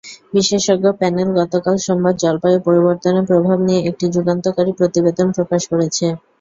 [0.33, 6.05] বিশেষজ্ঞ প্যানেল গতকাল সোমবার জলবায়ু পরিবর্তনের প্রভাব নিয়ে একটি যুগান্তকারী প্রতিবেদন প্রকাশ করেছে।